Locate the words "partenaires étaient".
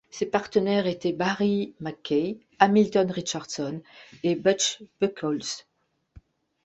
0.25-1.13